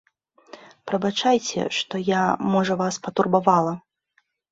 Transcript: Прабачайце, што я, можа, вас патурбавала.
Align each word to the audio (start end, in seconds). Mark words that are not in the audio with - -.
Прабачайце, 0.91 1.65
што 1.79 1.93
я, 2.07 2.21
можа, 2.55 2.77
вас 2.81 2.95
патурбавала. 3.09 3.75